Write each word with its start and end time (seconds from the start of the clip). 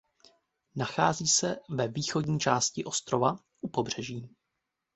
Nachází 0.75 1.27
se 1.27 1.59
ve 1.69 1.87
východní 1.87 2.39
části 2.39 2.83
ostrova 2.85 3.35
u 3.61 3.67
pobřeží. 3.67 4.29